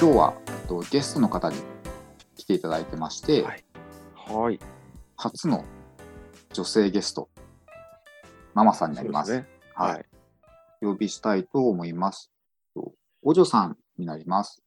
[0.00, 0.34] 今日は
[0.68, 1.56] とゲストの方に
[2.36, 3.64] 来ていただいてまして、はい
[4.14, 4.60] はい。
[5.16, 5.64] 初の
[6.52, 7.28] 女性ゲスト、
[8.54, 9.32] ママさんになります。
[9.32, 9.48] すね。
[9.74, 10.04] はい、はい。
[10.82, 12.30] 呼びしたいと思います。
[12.74, 12.92] と
[13.24, 14.62] お嬢さんになります。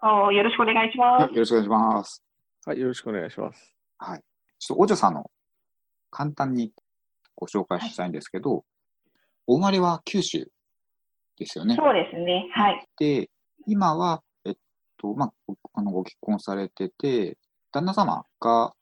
[0.00, 2.24] およろしくお願いしまよろしくお願いします。
[2.64, 2.80] はい。
[2.80, 3.74] よろしくお願いします。
[3.98, 4.20] はい。
[4.58, 5.30] ちょっとお嬢さんの
[6.10, 6.72] 簡単に
[7.36, 8.64] ご紹介したいんですけど、
[9.46, 10.50] お生まれは九州
[11.36, 11.82] ですよねす。。
[11.82, 12.48] そうですね。
[12.54, 12.88] はい。
[12.98, 13.28] で、
[13.66, 14.22] 今は、
[15.04, 17.36] と、まあ、ごあのご結婚されてて、
[17.72, 18.72] 旦那様が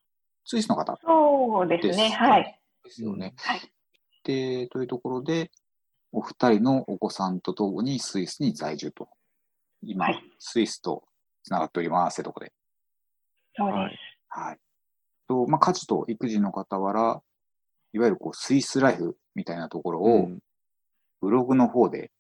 [0.45, 2.11] スイスの方そうですね。
[2.11, 2.61] はい。
[2.85, 3.35] ですよね。
[3.39, 3.61] はい。
[4.23, 5.51] で、というところで、
[6.13, 9.09] お二人のお子さんとともにスイスに在住と。
[9.83, 11.03] 今、はいスイスと
[11.43, 12.53] つながっておりますってとこで。
[13.57, 14.01] そうはいです。
[14.29, 14.59] はい。
[15.27, 17.21] と、まあ、家事と育児の傍ら、
[17.95, 20.39] いわゆるこうスイスライフみたいなところを、うん。
[21.21, 22.11] ブログの方で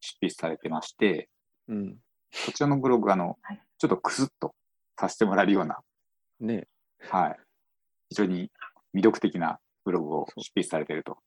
[0.00, 1.28] 執筆されてまして、
[1.68, 1.96] うん。
[2.46, 4.54] こちらのブログ、あの、はいちょっとクスッと
[4.98, 5.78] させてもらえるような、
[6.40, 6.66] ね。
[7.08, 7.36] はい。
[8.08, 8.50] 非常に
[8.92, 11.18] 魅力的なブログを執筆されていると。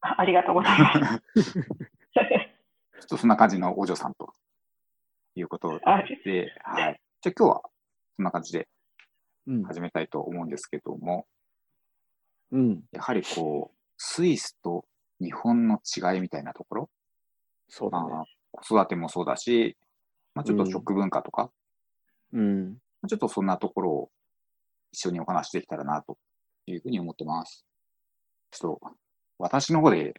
[0.00, 1.52] あありがとうございます。
[1.62, 4.32] ちょっとそんな感じのお嬢さんと
[5.36, 7.00] いうことあで、はい。
[7.20, 7.62] じゃあ今日は
[8.16, 8.68] そんな感じで
[9.46, 9.62] うん。
[9.62, 11.28] 始めたいと思うんですけども、
[12.50, 12.82] うん。
[12.90, 14.84] やはりこう、スイスと
[15.20, 16.90] 日本の違いみたいなところ、
[17.68, 18.10] そうだね。
[18.10, 19.76] まあ、子育てもそうだし、
[20.36, 21.50] まあ、ちょっと食文化とか、
[22.34, 22.76] うん。
[23.08, 24.10] ちょっとそんなところを
[24.92, 26.18] 一緒にお話しできたらなと
[26.66, 27.64] いうふうに思ってます。
[28.50, 28.96] ちょっと
[29.38, 30.12] 私の方で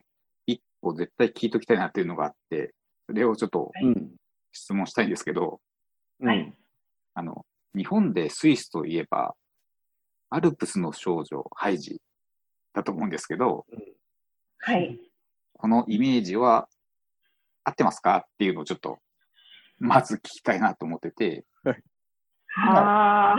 [0.47, 2.73] 一個絶対聞いときたいなっていうのがあって、
[3.05, 4.11] それをちょっとうん。
[4.53, 5.59] 質問したいんですけど、
[6.19, 6.55] うん。
[7.13, 9.35] あの、日本でスイスといえば、
[10.31, 12.01] アルプスの少女ハイジ
[12.73, 13.67] だと思うんですけど、
[14.57, 14.99] はい。
[15.53, 16.67] このイメージは
[17.63, 18.97] 合ってますかっていうのをちょっと、
[19.79, 21.45] まず聞きたいなと思ってて、
[22.57, 23.35] ああ。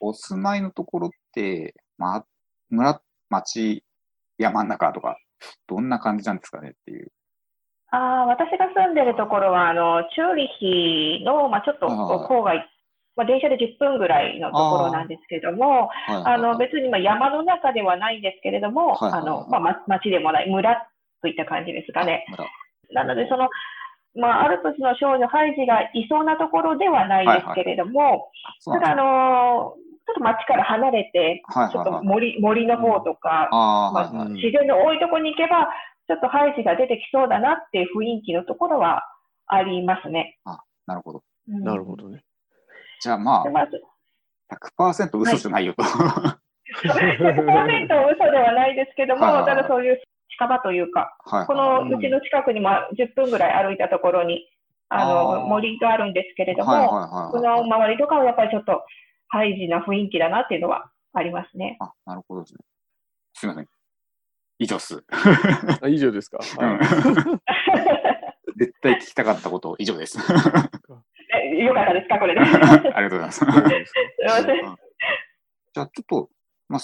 [0.00, 2.24] おお住まいのところって、ま、
[2.70, 3.84] 村、町、
[4.38, 5.18] 山の中とか、
[5.66, 7.12] どんな感じなんですかねっていう。
[7.90, 10.48] ああ、私が住んでるところは、あの、チューリ
[11.18, 12.66] ヒの、まあ、ちょっと郊外、
[13.16, 16.16] まあ、電車で10分ぐらいのところなんですけれども、はい。
[16.16, 16.34] はい。
[16.34, 19.10] あの、はい別にまあ山の中ではないんですけれども、はい。
[19.10, 19.12] はい。
[19.12, 19.20] はい。
[19.20, 20.88] あの、まあ、ま町でもない、村
[21.20, 22.24] といった感じですかね。
[22.30, 22.46] 村。
[22.92, 23.50] なので、その、
[24.14, 29.74] まあ、アルプスの少女ハイジがいそうなところではないですけれども、あそうただ、あの、
[30.06, 32.06] ちょっと町から離れて、ちょっとはいはいはい。
[32.06, 35.68] 森森の方とか、ああ、まあ自然の多いところに行けば、
[36.08, 39.02] ちょっとハイジが出てきそうだなっていう雰囲気のところは
[39.46, 40.38] ありますね。
[40.86, 41.22] なるほど。
[41.48, 42.22] うんなるほどね。
[43.00, 43.68] じゃあまでまあ、
[44.48, 45.82] あ、100%嘘じゃないよと。
[46.84, 50.00] 100%嘘ではないですけども、はいはいはいただそういう
[50.42, 54.48] 近場というか、はいこはいのうちの近くにまあ10分ぐらい歩いたところに、
[54.88, 58.84] あの森があるんですけれども、はいはいはいそはいの周りとかはやっぱりちょっと
[59.28, 61.76] ハイジな雰囲気だなっていうのはありますね。
[61.80, 62.60] あ、なるほどですね。
[63.34, 63.68] すみません。
[64.58, 65.02] 以上っす。
[65.82, 66.38] あ、以上ですか？
[66.60, 67.40] うんは
[68.56, 70.18] 絶対聞きたかったこと以上です。
[71.34, 72.40] え よかったですか、これで。
[72.40, 73.38] ありがとうございます。
[73.38, 73.54] すいま
[74.36, 74.76] せん。
[75.74, 76.28] じゃあちょっと、
[76.68, 76.80] まあ、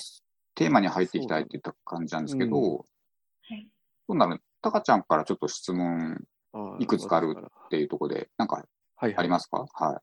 [0.55, 2.85] テーマに入っていきたいといった感じなんですけど、
[3.51, 3.69] うんはい
[4.09, 6.19] どうなるタカちゃんからちょっと質問
[6.53, 8.67] あいくつかあるっていうところで、なんかはい
[8.97, 9.67] はいありますか？
[9.73, 10.03] は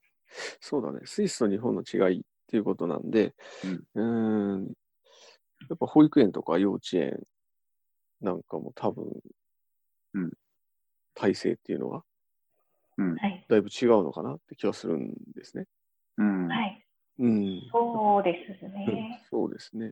[0.62, 1.00] そうだね。
[1.06, 3.34] スイスと日本の違いっていうことなんで、
[3.96, 4.66] うーん、
[5.70, 7.20] やっぱ保育園とか幼稚園
[8.22, 9.06] なんかも多分、
[10.14, 10.32] うん
[11.16, 12.04] 体制っていうのは
[12.98, 13.46] はい。
[13.48, 15.66] だいぶ違うのかなって気はするんですね。
[16.18, 16.22] い。
[16.22, 16.48] うん。
[16.48, 16.86] はい。
[17.20, 17.62] うん。
[17.72, 19.28] そうですうんね。
[19.30, 19.92] そうですね。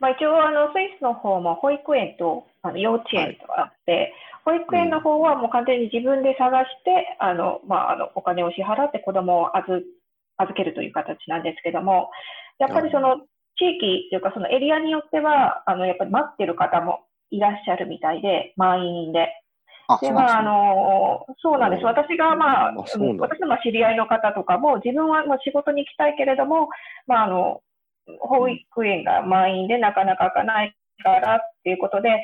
[0.00, 4.12] まあ、一応あの、スイスの方も保育園とあの幼稚園とあって、
[4.44, 9.78] 保育園の方はもう完全に自分で探して、あのまあ、あのお金を支払って子供を預
[10.38, 12.10] 預けるという形なんですけども、
[12.58, 13.20] やっぱりその
[13.58, 19.28] 地域というか、そのエリアによっては、あのやっぱり待ってる方もいらっしゃるみたいで、満員で。
[19.88, 20.48] あ、で、まあ、あね。
[20.48, 21.80] の、そうなんです。
[21.80, 23.14] うん私が、まあ、私の
[23.46, 26.68] まあ知り合いの方とかも、自分はまあ仕事に行きたいけれども、
[27.06, 27.60] まあ、あの、
[28.20, 32.22] 保育園が満員でなかなか開かないからっていうことで、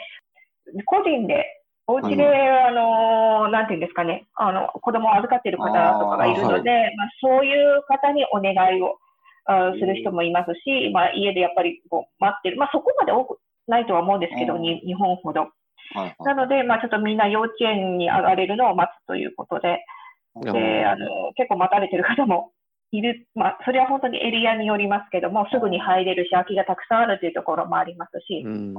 [0.85, 1.47] 個人で、
[1.87, 8.99] お家で、あの、なんていうんですかね、あの、子供を預かっている方とかがいるので、まあ、そういう方にお願いを
[9.47, 14.63] あする人もいますし、まあ、家でやっぱりこう待ってる、まあ、そこまで多くないとは思うんですけど、うん。
[14.63, 15.41] に日本ほど。
[15.41, 15.51] はい
[16.01, 16.17] はい。
[16.21, 19.83] なので、まあ、ちょっとみんな幼稚園に上がれるのを待つということで、
[20.53, 22.53] であの結構待たれてる方も
[22.91, 28.75] いる、まあ、それは本当にエリアによりますけども、すぐに入れるし、空きがたくさんあるというところもありますし、うん。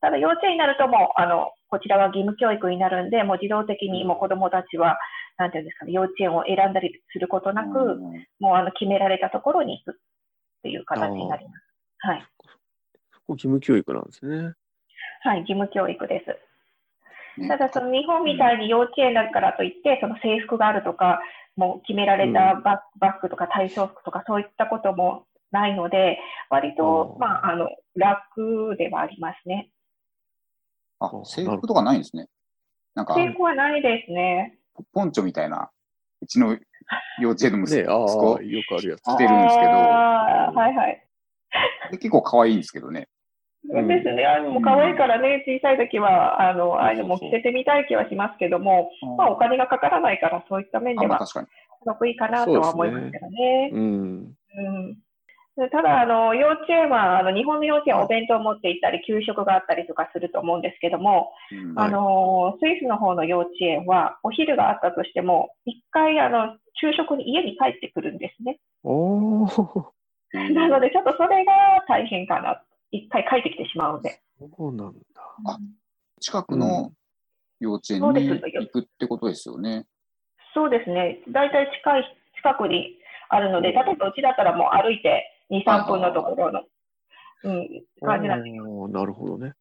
[0.00, 4.96] ただ幼稚園になるともうあの、こちらは義務教育になるんで、もう自動的にもう子どもたちは
[5.40, 8.00] なんていうんですかね、幼稚園を選んだりすることなく、うん
[8.40, 10.00] もうあの決められたところに行くっ
[10.62, 11.62] ていう形になります。
[11.98, 12.26] はい。
[13.12, 14.52] そこ義務教育なんですね。
[15.22, 17.40] はい、義務教育です。
[17.40, 21.20] ねただ、その日本みたいに幼稚園だからといって、その制服があるとか、
[21.60, 26.18] もう決められたバッ,、バッグとか体操服とか、そういったこともないので、
[26.48, 29.68] 割と、まあ、あの、楽ではありますね。
[31.00, 32.28] あ、制服とかないんですね。
[32.94, 34.58] なんか、制服はないですね。
[34.94, 35.70] ポンチョみたいな、
[36.22, 36.56] うちの
[37.20, 39.02] 幼稚園の息ね、ああ、子、よくあるやつ。
[39.02, 41.06] 着てるんですけどはいはい。
[41.90, 43.08] で結構可愛いんですけどね。
[43.68, 44.24] うんですね。
[44.24, 51.46] あの、可愛いからね、小さい時は、あの、ああいうのも着せてみたい気はしますけども、まあ、お金がかからないから、そういった面あでは、まあ確かに。
[51.84, 53.70] 得意かなとは思いますけどね。
[53.72, 53.80] うん。
[53.80, 54.96] うん
[55.56, 68.58] でただあの、幼稚園はあの日本の幼稚園はお弁当を持って行ったり、給食があったりとかすると思うんですけども、うんあのスイスの方の幼稚園は、お昼があったとしても、一回あの昼食に家に帰ってくるんですね。
[68.84, 69.84] おー、
[70.54, 71.52] なので、ちょっとそれが
[71.88, 72.62] 大変かな。
[72.90, 74.20] 一回帰ってきてしまうので。
[74.38, 75.00] そうなんだ。
[75.46, 75.58] あ
[76.20, 76.92] 近くの
[77.60, 79.86] 幼稚園にす行くってことですよね。
[80.54, 81.22] そうですね。
[81.28, 82.98] 大体近い、近くに
[83.28, 86.62] あるので、例えばうちだったらもう歩いて2、3分のところの、
[87.44, 88.60] うん、感じなんです。
[88.62, 89.54] おーなるほどね。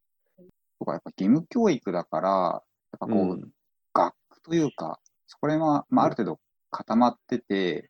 [0.80, 2.62] とかやっぱ義務教育だから、やっ
[3.00, 3.52] ぱこう、うん
[3.92, 6.40] 学区というか、そこら辺は、まあ、ある程度
[6.70, 7.90] 固まってて、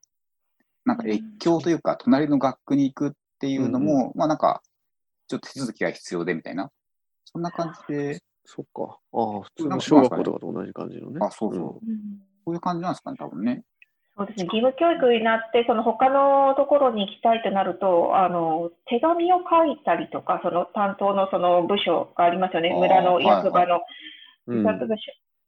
[0.86, 4.62] なんか越境というか、隣の学区に行くっていうのも、まあなんか、
[5.30, 6.72] ちょっと手続きが必要でみたいな、
[7.24, 8.98] そんな感じで、そっか。
[9.14, 11.20] ああ、普通の小学校とかと同じ感じのね。
[11.22, 11.98] あ、そうそう、ん
[12.44, 13.62] こういう感じなんですかね、多分ね。
[14.18, 14.46] そうですね。
[14.46, 22.74] 義務教育になって、その他のところに行きたいとなると、あの、手紙を書いたりとか、その担当のその部署がありますよね。
[22.74, 23.82] 村の役場の。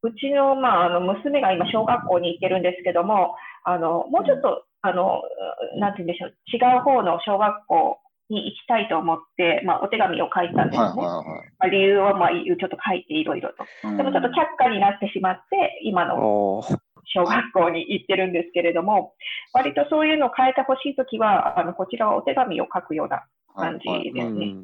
[0.04, 5.22] うちの、まあ、あの娘が今、小学校に行ってるんですけども、あのもうちょっと、あの
[5.78, 8.01] なんて言うんでしょう、違う方の小学校
[8.32, 10.88] に行きたいと思って、まあ、お手紙を書いたんですね。
[10.88, 11.24] はいは
[11.60, 13.66] まあ、理由は、まあ、ちょっと書いていろいろと。
[13.84, 16.80] でもちょっと却下になってしまって、今あのあ、
[17.14, 19.14] 小学校に行ってるんですけれども、
[19.54, 23.24] 割とそういうのを変えてほしいときは、あのこちらはお手紙を書くような
[23.54, 24.56] 感じですね。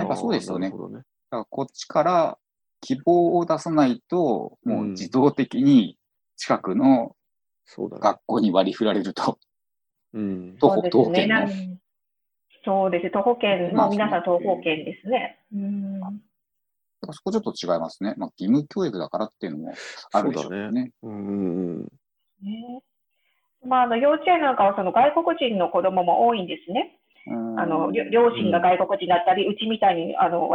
[0.00, 0.16] うん。
[0.16, 0.70] そうですよね。
[0.70, 0.82] だか
[1.30, 2.38] らこっちから
[2.80, 5.96] 希望を出さないと、もううん自動的に
[6.36, 7.16] 近くの
[7.64, 8.00] そうだね。
[8.02, 9.38] 学校に割り振られると。
[10.14, 10.56] うん。
[10.58, 11.36] 徒歩、そうです徒歩圏の。
[12.66, 13.10] そうです。
[13.10, 15.38] 徒歩圏、まあまあ皆さん徒歩圏ですね。
[15.54, 16.00] うん。
[17.12, 18.14] そこちょっと違いますね。
[18.18, 19.74] まあ、義務教育だからっていうのも
[20.12, 20.72] あるでしょうね。
[20.72, 20.90] ね。
[21.02, 21.82] うんうんうん。
[22.42, 22.82] ね
[23.64, 26.98] まあ、あの幼稚園なんかはその外国人の子供も多いんですね。
[27.28, 30.48] うんあの両親が外国人だったり、うちみたいにあの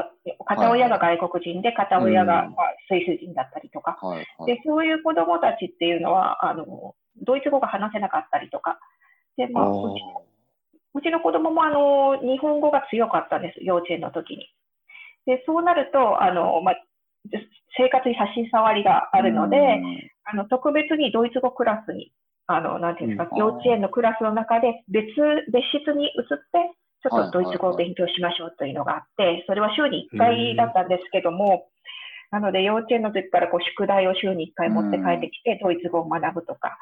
[0.46, 4.56] 片親が外国人で、片親が、うんまあ、スイス人だったりとか、はいはい。
[4.56, 8.80] でそういう子供たちっていうのはあの、ドイツ語が話せなかったりとか、
[9.36, 9.66] でまあ、
[10.94, 14.48] うちの子供もあの日本語が強かったんです、幼稚園の時に。
[15.26, 16.76] でそうなるとあの、まあ、
[17.78, 22.14] 生活に差し障りがあるので、うんあの特別にドイツ語クラスに、
[22.46, 25.08] あのなんていうんですか、うん幼稚園のクラスの中で別
[25.52, 31.70] 別室に移って、ちょっとドイツ語を勉強しましょうというのがあって、それは週に1回だったんですけども、
[32.30, 36.78] なので幼稚園の時からこう宿題を週に1回持って帰ってきて、ドイツ語を学ぶとか、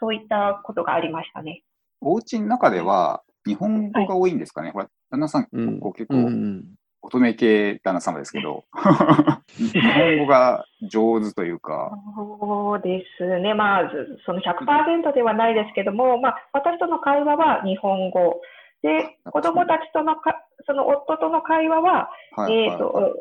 [0.00, 1.62] そういったことがありましたね。
[2.00, 4.70] お家の中では日本語が多いんですかね？
[4.70, 6.64] ほら、旦那さん、うんこう結構ん。
[7.00, 8.64] 乙女系旦那様ですけど、
[9.56, 18.40] 日本語が上手というか、そうですね、まあ、ずその100%ではないですけども、まあ、私との会話は日本語。
[18.82, 20.34] で、子供たちとのか、
[20.66, 22.78] その夫との会話は、はいえー、はいはい。
[22.78, 23.14] と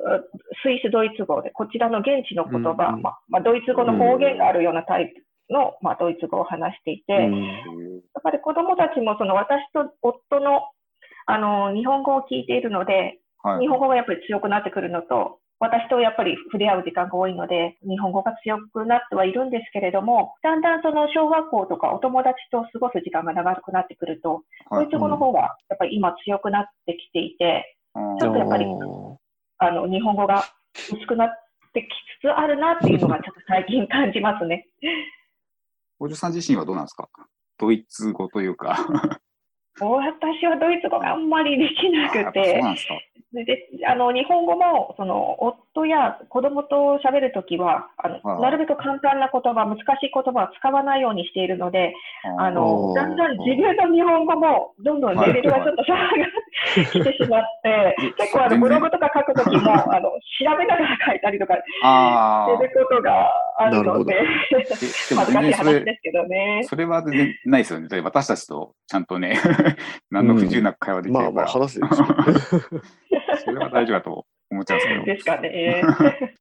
[0.64, 10.68] スイス・ドイツ語で、こちらの現地の言葉、うんうんまあまあ、ドイツ語の方言があるようなタイプの、まあ、ドイツ語を話していて、やっうんぱり子どもたちもその私と夫の
[11.26, 13.62] あの日本語を聞いているので、はい。
[13.62, 24.84] 日本語がやっぱり強くなってくるのと、私とやっぱり触れ合う時間が多いので、日本語が強くなってはいるんですけれども、だんだんその小学校とかお友達と過ごす時間が長くなってくると、はい。
[24.86, 28.18] ドイツ語の方がやっぱり今強くなってきていて、うん。
[28.20, 28.66] ちょっとやっぱり
[29.60, 31.30] あの日本語が薄くなっ
[31.74, 31.86] てき
[32.22, 34.68] つつあるなっていうのがちょっと最近感じますね。
[36.00, 37.10] おじさん自身はどうなんですか？
[37.58, 38.78] ドイツ語というか。
[39.80, 42.60] 私はドイツ語があんまりできなくて、
[43.86, 51.94] あの日本語もその夫や子供と喋るときはあの、はいなるべく簡単な言葉、難しい言葉は使わないようにしているので、
[52.40, 56.10] あのだんだん自分の日本語もどんどんレベルがちょっと下がっ
[56.74, 64.14] てきてしまって、結構あのブログとか書くときもあの調べながら書いたりとかあすることがあるので、
[64.54, 66.62] 恥ずかしい話ですけどね。
[66.70, 67.88] それは全然ないですよね。
[67.88, 69.40] だって私たちとちゃんとね、
[70.12, 71.80] 何の不自由なく会話できてまあまあるから、話。
[73.44, 75.06] それは大丈夫だと思っちゃうんですけど。
[75.06, 76.36] ですかね。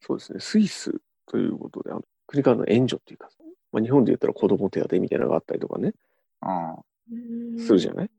[0.00, 0.38] そうですね。
[0.40, 0.94] スイス
[1.26, 3.28] ということで、あの国からの援助っていうか、
[3.72, 5.92] まあ、日本で言ったら子供手当みたいなのがあったりとかね、
[6.40, 6.76] あ
[7.58, 8.10] するじゃない？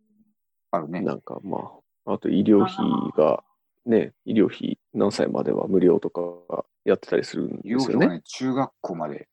[0.71, 1.01] あ、あるね。
[1.01, 1.71] なんかま
[2.05, 2.75] あ、あと医療費
[3.15, 3.43] が、
[3.85, 8.05] ね、医療費何歳までは無料とかやってたりするん医ですよね。
[8.05, 9.27] 療費がね、中学校まで。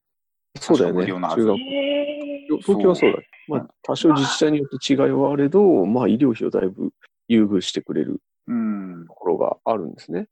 [0.61, 1.01] そうだよね。
[1.01, 3.19] 無料なはず中学へー東京はそうだ。
[3.49, 6.93] まあ、多少自治体によって違いはあれど、まあ、医療費をだいぶ
[7.29, 9.07] 優遇してくれるうん。
[9.07, 10.29] ところがあるんですね。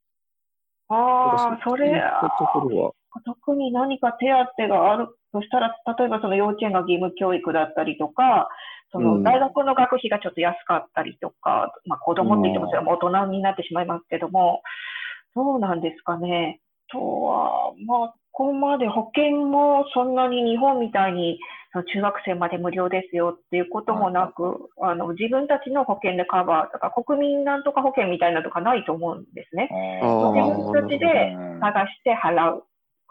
[0.89, 2.93] ああ、それ、そういったところは、
[3.25, 8.47] 特に何か手当があるとしたら、例えばその幼稚園が義務教育だったりとか、
[8.91, 9.23] そうん。
[9.23, 14.61] の大学の学費がちょっと安かったりとか、まあ子供って言ってもそれはもう大人になってしまいますけども、
[15.35, 16.61] どうなんですかね。
[16.91, 21.39] とは、まあ、ここまで保険もそんなに日本みたいに
[21.71, 29.69] その中学生まで無料ですよっていうこともなく、あの自分たちの保険でカバーとか、国民なんとか保険みたいなのとかないと思うんですね。
[30.01, 32.63] 自分たちでうん探して払う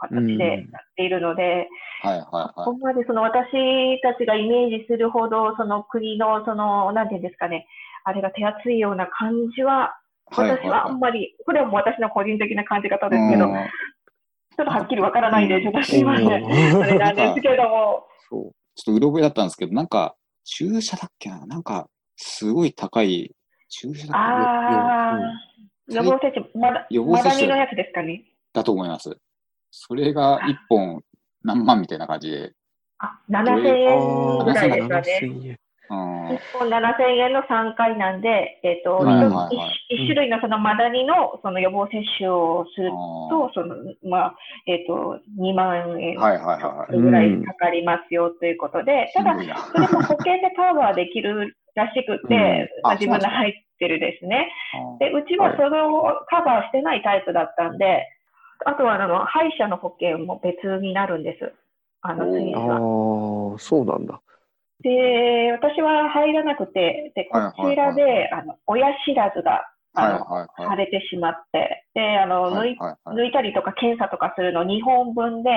[0.09, 1.69] 形でやっているので、
[2.03, 7.67] はいはいはここまでその私たちがイメージするほど、その国の、その、なんていうんですかね、
[8.05, 13.55] あれが手厚いような感じは、私はあんまり、これはもう私の個人的な感じ方ですけど、うん。
[13.55, 16.45] ちょっとはっきりわからないんで、ちょっとすいません。
[16.45, 16.73] うん。
[16.73, 18.53] それなんですけども、そう。
[18.75, 21.47] ちょっとうろ覚えだったんですけど、なんか、注射だっけな？
[21.47, 23.31] なんか、すごい高い、
[23.69, 25.23] 注射だっああ、うん
[25.95, 28.19] 予防接種、まだ、予防接種のやつですかね？
[28.19, 29.17] けだと思います。
[29.73, 31.03] それが1本
[31.43, 32.53] 何万みたいな感じで。
[32.99, 35.03] あ、7000円ぐらいですかね。
[35.03, 35.59] 7000円。
[35.91, 39.57] うん1本7000円の3回なんで、えっ、と、はいはいはい
[39.91, 42.91] 一一種類のそのマダニのその予防接種をする
[43.29, 43.77] と、その、
[44.09, 44.35] まあ、
[44.67, 46.17] えっ、と、2万円。
[46.17, 54.49] ぐらいかかりますよということで、ただ、それも保険でカバーできるらしくて、うんあ自分で入ってるですね。
[54.97, 58.09] あで、うちはそれをカバーしてないタイプだったんで、
[58.67, 61.53] あとはあの歯医者の保険も別になるんです。
[62.03, 63.55] あの、おースイスあは。
[63.57, 64.21] あ、そうなんだ。
[64.83, 69.63] で、私は入らなくて、で、こはいはいちらで、あの、親知らずが、
[69.95, 70.71] あはいの、はいはい。
[70.71, 75.51] 腫れてしまって、で、あの、抜い、はいはい抜いたりとか検査とかするの2本分で、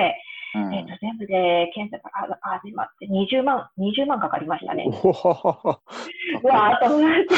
[0.54, 4.84] うんえっと、全部で検査があ始まって20万、20万かかりましたね。
[4.86, 7.34] わーと思って。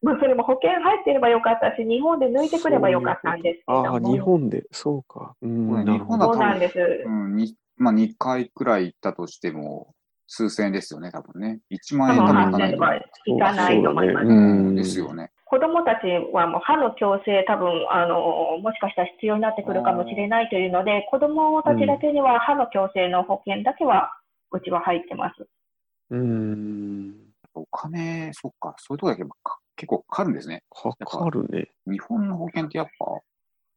[0.00, 4.00] まあ、それも保険入ってればよかったし、日本で抜いてくればよかったんですけどあ。
[4.00, 5.34] 日本で、そうか。
[5.42, 6.78] うん、うんなるほど日本だそうなんです。
[7.04, 9.94] うん、にまあ、2回くらい行ったとしても、
[10.26, 11.60] 数千円ですよね、多分ね。
[11.70, 14.26] 1万円多分いかない8000といかないと思います。
[14.26, 15.30] ねうんですよね。
[15.46, 24.12] 子供たちはもう歯の矯正、多分あのもしかしたら必要になってくるかもしれないというので、子供たちだけには歯の矯正の保険だけは、
[24.52, 25.48] うちは入ってます。
[26.10, 27.14] うん。
[27.54, 30.62] お金、そっか、そういうとこだけか結構かかるんですね。
[30.70, 31.68] かかるね。
[31.86, 33.06] 日本の保険ってやっぱ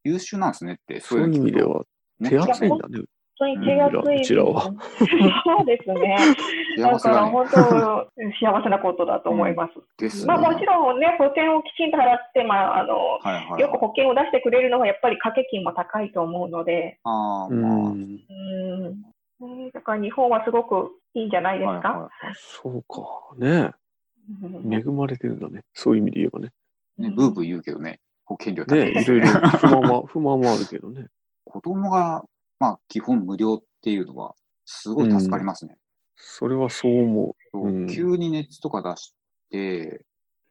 [0.03, 1.83] 優秀なんですねって、そういう意味では
[2.27, 2.97] 手厚いんだね。
[3.37, 4.71] 本当に手厚いです、うちらはそ
[5.63, 6.17] うですね。
[6.77, 6.99] だ。
[6.99, 7.57] から本当、
[8.39, 9.73] 幸せなことだと思います。
[9.97, 10.33] ですね。
[10.33, 13.61] まあもちろんね、保険をきちんと払って、まあ、あの、はいはいはい。
[13.61, 17.91] よく保険を出してくれるのはやっぱり掛け金も高いと思うので、ああ、うまあ。
[17.91, 19.71] うん。
[19.71, 21.73] だから日本はすごくいいんじゃないですか？
[21.73, 23.01] はいはいはそうか。
[23.37, 23.73] ねうん
[24.69, 25.63] 恵まれてるんだね。
[25.73, 26.51] そういう意味で言えばね。
[26.97, 27.01] い。
[27.03, 31.07] ね、ブーブー言うけどね、保険料高ねいですいろいろ不満は、 不満はあるけどね。
[31.45, 32.23] 子供が、
[32.59, 34.35] まあ、基本無料っていうのは、
[34.65, 35.77] すごい助かりますね。
[36.15, 39.15] それはそう思そううん急に熱とか出し
[39.49, 40.05] て、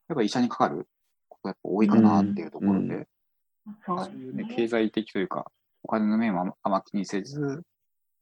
[0.08, 0.86] やっぱ医者にかかる？
[1.28, 3.06] ことがやっぱ多いかなっていうところで、うん
[3.86, 5.50] そうそういうね、経済的というか、
[5.84, 7.62] お金の面はあんま気にせず、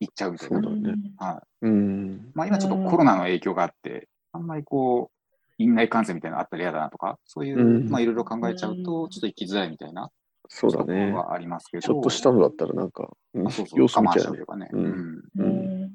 [0.01, 0.55] 行っちゃうみたいな。
[0.55, 1.67] そうだねはい。
[1.67, 1.69] う。
[1.69, 2.31] うん。
[2.35, 5.18] まあ今ちょっとコロナの影響があって、あんまりこう、
[5.59, 7.91] 院内感染みたいなのあったら嫌だなとか、そういう、うん。
[7.91, 9.11] まあいろいろ考えちゃううと、ん。
[9.11, 10.11] ちょっと行きづらいみたいな
[10.49, 10.85] そうだね。
[10.85, 11.25] ところ。
[11.29, 11.83] はありますけど。
[11.83, 14.15] ちょっとしたのだったらなんか、うんあそうそう、様子我慢見ちゃう。
[14.15, 14.21] ね。
[14.21, 14.69] しちゃうというかね。
[14.73, 14.83] うん。
[14.83, 14.89] うん。
[14.89, 15.85] ううん。
[15.85, 15.89] ん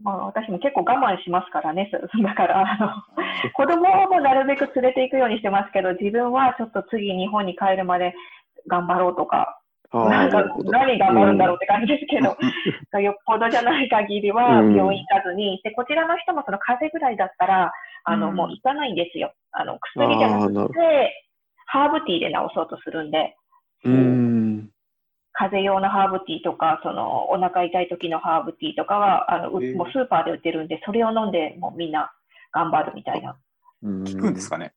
[0.00, 8.14] まあ、私も結構我慢しますからね、そ だからあの子供もなるべく連れて行くようにしてますけど、自分はちょっと次、日本に帰るまで
[8.68, 9.60] 頑張ろうとか、
[9.92, 10.44] なんか。
[10.64, 12.36] 何頑張るんだろうって感じですけど、
[13.00, 14.76] よっぽどじゃない限りはうん。
[14.76, 17.72] 病院行かずに、で、こちらの人もその風邪ぐらいだったら、
[18.08, 19.32] あの、うんもう行かないんですよ。
[19.52, 21.28] あの、薬じゃなくて、
[21.66, 23.36] ハーブティーで治そうとするんで。
[23.84, 24.70] うーん。
[25.32, 29.60] 風邪用のハーブティーとか、その、お腹痛い時のハーブティーとかは、あの、もう
[29.92, 32.10] スーパーで売ってるんで、それを飲んで、もうみんな
[32.52, 33.36] 頑張るみたいな。
[33.82, 34.72] 効くんですかね。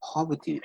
[0.00, 0.60] ハーブティー。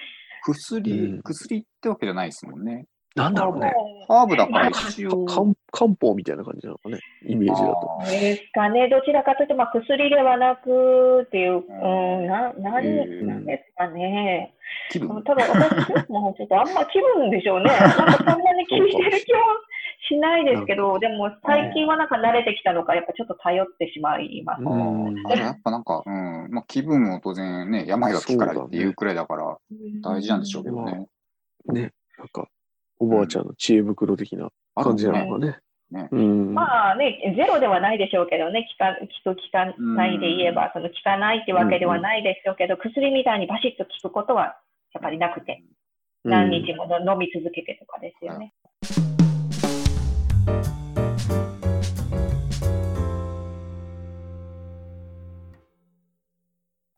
[0.45, 2.85] 薬、うん薬ってわけじゃないですもんね。
[3.15, 3.71] なんだろうね。
[4.07, 5.25] ハーブだから一応。
[5.25, 8.09] 漢漢方みたいな感じなのかね、イメージだと。
[8.09, 14.55] ですかね、どちらかというと、まあ、薬ではなくっていう、うん、な、何、うんなんですかね。
[14.91, 17.65] 気分ただ、私もうちょっとあんま気分でしょうね。
[17.69, 19.39] なんかそんなに気にしてる気は
[20.09, 24.63] しないですけど、でも最近はなんか慣れてきたのか、やっぱちょっと頼ってしまいます。
[24.63, 29.57] うんあじゃあやっぱなんか、うん、まあ気分も当然ね、病が気からっていうくらいだから
[30.01, 31.07] 大事なんでしょうけどね。
[31.67, 32.47] ね、なんか、
[33.03, 35.59] おばあちゃんの知恵袋的なあ感じなねのかね。
[35.91, 36.53] ねうん。
[36.53, 44.57] まあね、ゼロではないでしょうけどね、効く、効かないで言えば、その効かないってわけではないでしょうけど、薬みたいにバシッと効くことは
[44.93, 45.61] やっぱりなくて、
[46.23, 48.53] 何日もの飲み続けてとかですよね。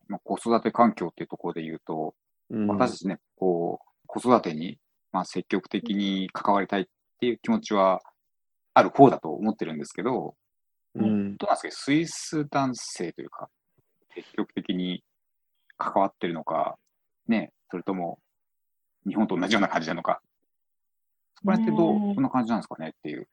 [0.06, 2.14] まあ、子育て環境っていうところで言うと、
[2.50, 4.78] うん、私たちね、こう、子育てに、
[5.16, 6.84] まあ、積極的に関わりたいっ
[7.20, 8.02] ていう気持ちは
[8.74, 10.34] ある方だと思ってるんですけど、
[10.94, 11.38] うん。
[11.38, 13.48] どうなんですかスイス男性というか、
[14.14, 15.02] 積極的に
[15.78, 16.76] 関わってるのか、
[17.28, 18.18] ね、それとも
[19.08, 20.20] 日本と同じような感じなのか、
[21.36, 23.26] そこら辺ってどううんどんな感じなんですかねっていう。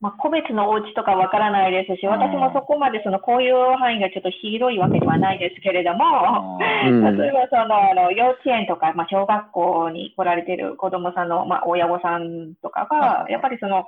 [0.00, 7.16] まあ、個別のお家とかわからないですし、私もそこまでその交友範囲がちょっと広いわけではないですけれども、うん。
[7.16, 13.32] 例えばそのあの幼稚園とか、まあ、小学校に来られている子どもさんの、まあ、親御さんとかが、はい。
[13.32, 13.86] やっぱりその、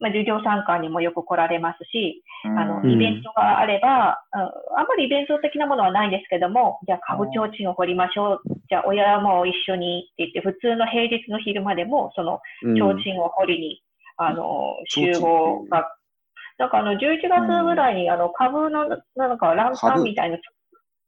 [0.00, 4.40] まあ、授業参観にもよく来られますし、あのうんイベントがあれば、うん
[4.76, 12.74] あんまりイベント的なものはないんですけども、じゃあ、株提灯を掘りましょう、じゃあ、親も一緒にって言って、普通の平日の昼間でも、そのうん。
[12.76, 13.82] 提灯を掘りに、
[14.16, 15.88] あの集合が、
[16.58, 20.38] なんかあの11月ぐらいにあの株のなんかランタンみたいな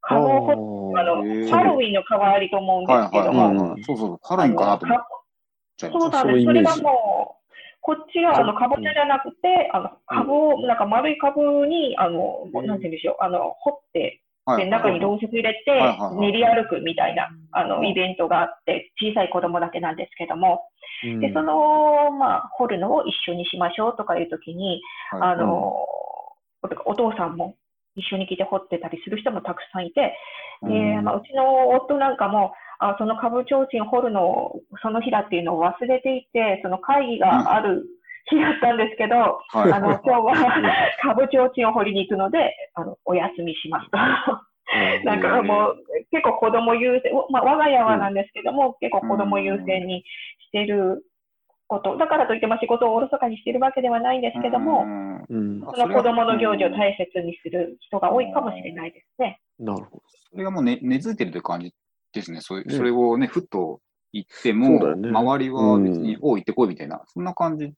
[0.01, 1.15] 株をあの
[1.51, 3.69] ハロウィンの代わりと思うんですけども、はいはい。
[3.71, 3.85] はい。
[3.85, 4.99] そうそう、ハロウィンかなと思っ
[5.77, 5.81] ち。
[5.93, 6.45] そうなんです。
[6.45, 7.47] それがもう、
[7.81, 12.67] こっちはあのかぼちゃじゃなくて、あの株を、なんか丸い株に、あの、うん。
[12.67, 14.65] なんて言うんでしょう、あの、掘って、はい。
[14.65, 15.73] で、中にろうそく入れて
[16.19, 17.87] 練り歩くみたいな、あの、うん。
[17.87, 20.69] イベントがあって、小さい子供だけなんですけども、
[21.05, 21.21] うん。
[21.21, 24.81] で、その、まあ、掘るのを一緒にしましょうとかいうときに、
[25.11, 25.21] はい。
[25.33, 25.85] あの、
[26.87, 27.57] お父さんも
[27.97, 30.17] 一緒に来て掘ってたりする人もたくさんいて、
[30.63, 31.05] で、うん。
[31.05, 37.85] まあ、うちの夫なんかも、あその株提灯を掘るのを、その日だっていうのを忘れていて、その会議がある
[38.31, 39.73] 日だったんですけど、はい。
[39.73, 40.35] あの、 今日は
[41.03, 43.99] 株提灯を掘りに行くので、あの、お休みしますと。
[45.05, 45.77] なんかもう、
[46.11, 50.03] 結構子供優先、まあ、我が家はなんですけども、結構子供優先に
[50.49, 51.05] してる
[51.69, 55.25] こと、だからといって、まあ、仕事をおろそかにしてるわけではないんですけども、うん。
[55.29, 55.61] うん。
[55.61, 59.41] その子供の行事を大切にする人が多いかもしれないですね。
[59.59, 61.73] なるほそれがもうね根付いてるという感じ
[62.13, 62.41] ですね。
[62.41, 63.81] それねそれをね、ふっと
[64.17, 67.73] 言ってそうも、ね周りは別に、おう行ってこいみたいな、そんな感じ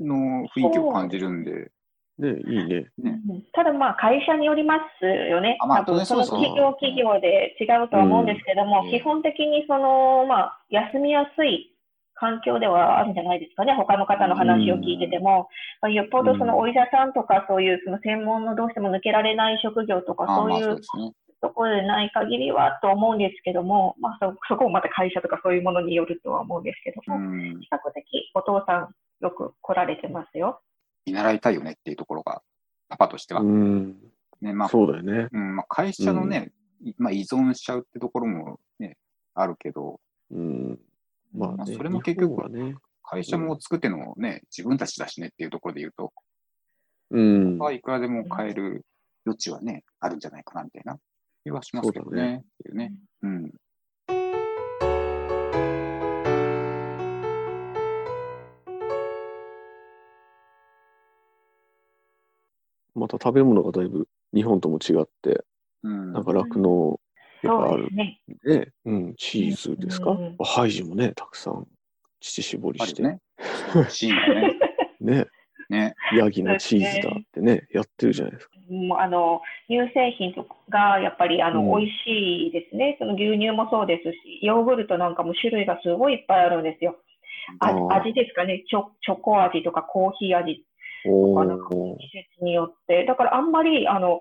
[0.00, 1.70] の雰囲気を感じるんで、
[2.18, 2.90] ねいいね。
[2.98, 3.20] ね。
[3.52, 5.56] ただまあ会社によりますよね。
[5.60, 11.74] あまあ多分そのそうそう企業企業で違うとは思うんですけども、うん基本的にその、まあ、休みやすい
[12.14, 13.72] 環境ではあるんじゃないですかね。
[13.74, 15.48] 他の方の話を聞いてても、
[15.80, 21.12] まあよっぽどそのお医者さんとかそういうその専門のどうしても抜けられない職業とかそういうそうですね。
[21.40, 27.60] ところでない限りはと思うんですけども、まあそそこもまた会社とかそういうものによるとは思うんですけども、うん。
[27.60, 30.60] 比較的お父さんよく来られてますよ。
[31.06, 32.42] 見習いたいよねっていうところが、
[32.88, 33.40] パパとしては。
[33.40, 33.96] うん。
[34.40, 35.28] ね、まあ、そうだよね。
[35.32, 38.96] うんまあ、会社のね、いまあ、依存しちゃうってところもね、
[39.34, 40.78] あるけど、うん。
[41.34, 42.74] まあね、まあそれも結局ね。
[43.10, 46.12] 会社も作ってるのもね、自分たちだしねっていうところで言うと、
[47.10, 47.58] うん。
[47.58, 48.84] まあ、いくらでも変える
[49.24, 50.98] 余地はね、あるんじゃないかなみたいな
[51.44, 52.44] 気はしますけどね。
[52.64, 52.92] うね。
[53.22, 53.52] うん。
[62.94, 65.44] また食べ物がだいぶ日本とも違って、
[65.82, 66.12] うん。
[66.12, 67.00] なんか酪農
[67.44, 68.20] あるそうですね。
[68.44, 68.72] ね。
[68.84, 70.10] うん、チーズですか？
[70.10, 71.66] うんハイジもね、たくさん
[72.20, 73.02] 乳搾りして。
[73.02, 73.20] ね。
[75.00, 75.26] ね。
[75.68, 75.94] ね。
[76.16, 78.52] ヤギのチーズだってね、やってるじゃないですか。
[78.70, 82.96] もうあの乳製品とかがやっぱりあの、うん美味しいですね。
[82.98, 86.96] その牛乳もそうですし、ヨーグルトなんかも種類がすごいいっぱいあるんですよ。
[87.60, 90.64] あ味ですかねチョ、チョコ味とかコーヒー味
[91.06, 94.20] おかなんかー季節によって、だからあんまりあの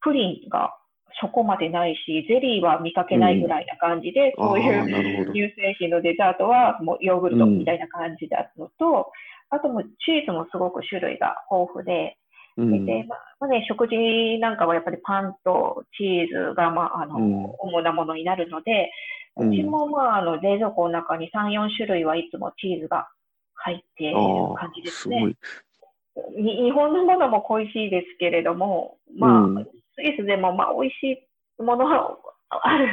[0.00, 0.74] プリンが
[1.20, 5.32] そこまでないし、ゼリーは見かけないぐらいな感じで、あそういう。
[5.32, 9.10] 乳製品のデザートはもうヨーグルトみたいな感じだのと、
[9.50, 12.16] あともうチーズもすごく種類が豊富で、
[12.56, 12.86] うん。
[12.86, 17.44] で、まあまあね、食事なんかはやっぱりパンとチーズが、まあ、あの、うん。
[17.58, 18.90] 主なものになるので、
[19.36, 19.50] うん。
[19.50, 23.08] うちもまあ、あの、冷蔵庫の中に3、4種類はいつもチーズが
[23.54, 24.14] 入っている
[24.56, 25.34] 感じで、すね。
[25.34, 29.64] す日本のものも恋しいですけれども、まあ、うん。
[29.94, 31.22] スイスでもまあ美味し
[31.58, 32.18] いものは
[32.50, 32.88] ある。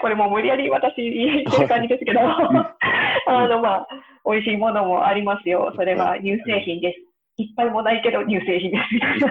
[0.00, 3.88] これもう無理やり私言ってる感じですけど、 あのまあ、
[4.30, 5.72] 美味しいものもありますよ。
[5.74, 6.98] それは乳製品です。
[7.42, 9.26] いっぱいもないけど乳製品ですみたいな。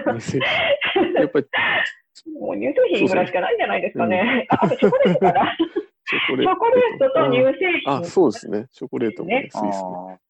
[1.21, 1.45] やっぱり
[2.39, 4.47] もう乳製品ぐらいしかないんじゃないですかね。
[4.49, 5.57] ああとチョコレートかな。
[6.09, 6.49] チョコレー
[6.99, 7.93] トと乳製品。
[7.93, 8.67] あ、そうですね。
[8.73, 9.71] チョコレートもね、スイスね。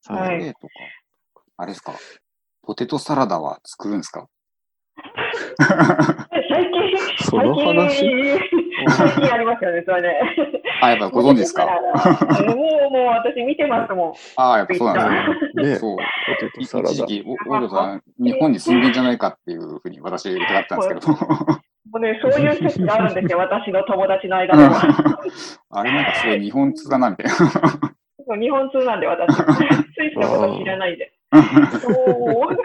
[0.02, 0.74] チョコはいレートか。
[1.58, 1.94] あれですか。
[2.64, 4.28] ポテトサラダは作るんですか？
[6.50, 7.90] 最近、その話？
[7.90, 10.14] 最近、最近ありますよね、それね。
[10.82, 11.66] あ、やっぱご存知ですか？
[11.66, 11.72] も
[12.54, 12.56] う、
[12.92, 14.14] もう私見てますもん。
[14.38, 15.64] ああ、やっぱそうなんですね。
[15.72, 15.98] ね、そう。
[15.98, 16.04] ポ
[16.48, 16.90] テトサラダ。
[16.92, 21.14] 一時期、お大野さん、日本に住んでんじゃないかっていうふうに私は言いたかったんですけど。
[21.90, 24.82] もうね、そういう説があるんですよ、 私の友達の間では。
[25.72, 27.32] あれなんかすごい日本通だな、みたいな。
[27.36, 29.36] そう日本通なんで、私。
[29.40, 29.44] スイ
[30.14, 31.12] スのこと知らないんで。
[31.82, 32.58] そう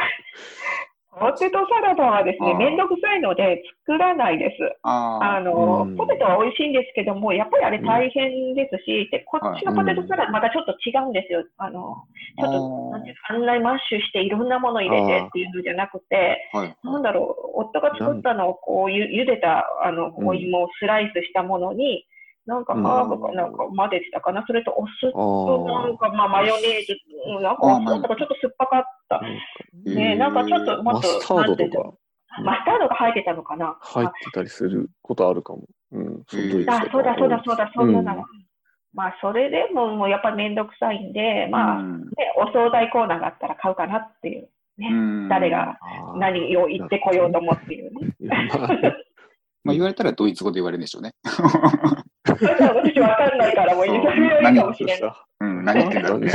[1.23, 4.57] ポテトサラダはですね、あーめんどくさいので作らないです。
[4.83, 11.45] あのうんポテトは美味しいんですけども、やっぱりあれ大変ですし、でこっちのポテトサラダまたちょっと違うんですよ。
[11.59, 12.03] あの
[12.39, 16.77] ちょっとなんていうかあんなにマッシュしていろんなもの入れてっていうのじゃなくて、はい。
[16.83, 22.05] なんだろう、夫が作ったのをこうゆ茹でたあのうんお芋をスライスしたものに、
[22.47, 25.99] なんかうんハーブかなんか混ぜてたかな、それとお酢あとなんあ。
[25.99, 26.99] かまあマヨネーズ、
[27.37, 29.21] うんなんかあなんかちょっと酸っぱかった。
[29.85, 31.93] ね、なんかちょっともっと、マスタードとか
[32.43, 33.77] マスタードが入ってたのかな？
[33.81, 35.65] 入ってたりすることあるかも。
[35.93, 36.23] うん。
[36.27, 36.39] そ
[36.73, 38.21] あ、そうだそうだそうだ、そんなの。
[38.21, 38.25] うん
[38.95, 45.79] まあ、それでももうやっぱりめんどくさいんで、まあ、うんね、お惣菜コーナーがあったら買うかなっていう、ねうん誰が
[46.17, 48.15] 何を言ってこようと思っていうね。
[49.65, 51.13] まあ 言われたらドイツ語で言われるんでしょうね。
[51.25, 55.13] 私わかんないから、もう言いそうそれはいいかもしれない。
[55.41, 56.33] うん、何言ってんだろうね。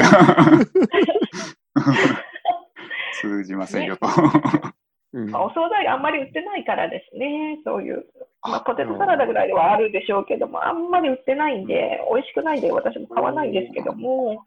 [3.21, 4.07] 通じませんよと。
[4.07, 8.05] お惣菜あんまり売ってないからですね、そういう。
[8.43, 14.43] まあ、ポテトサラダぐらいではあるでしょうけども、あんまり売ってないんで、美味しくないんで、私も買わないんですけども、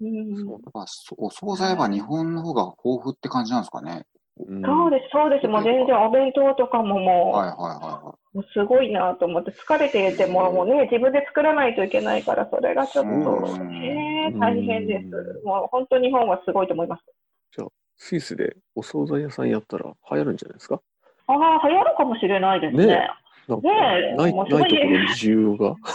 [0.00, 4.06] うん、そうやっぱそお惣菜は日本の方が豊富って感じなんですかね。
[4.36, 5.46] うんそうです、そうです。
[5.46, 13.10] もう全然お弁当とかももう、はいはいはいはもうすごいなと思って、疲れてても、もうね、自分で作らないといけないから、それがちょっと、
[13.64, 15.40] ねうん大変です。
[15.44, 17.02] もう本当日本はすごいと思います。
[17.96, 20.80] スイスでお惣菜屋さんやったら流行るんじゃないですか？
[21.26, 22.86] ああ、流行るかもしれないですね。
[22.86, 23.08] ね
[23.46, 25.76] なんかないもうないところに需要が。
[25.76, 25.86] た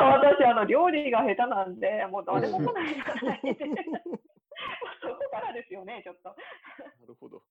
[0.00, 3.56] だ私、あの、料理が下手なんで、もう誰も来ないじゃないで。
[5.02, 6.28] そこからですよね、ちょっと。
[6.28, 6.36] な
[7.06, 7.42] るほど。